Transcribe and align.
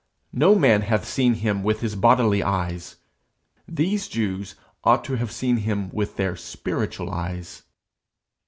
No 0.33 0.55
man 0.57 0.81
hath 0.81 1.07
seen 1.07 1.35
him 1.35 1.61
with 1.61 1.81
his 1.81 1.95
bodily 1.95 2.41
eyes; 2.41 2.95
these 3.67 4.07
Jews 4.07 4.55
ought 4.83 5.03
to 5.03 5.13
have 5.17 5.31
seen 5.31 5.57
him 5.57 5.91
with 5.91 6.15
their 6.15 6.35
spiritual 6.35 7.11
eyes. 7.11 7.61